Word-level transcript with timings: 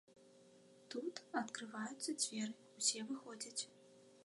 Тут 0.93 1.21
адкрываюцца 1.41 2.17
дзверы, 2.23 2.53
усе 2.81 2.99
выходзяць. 3.13 3.63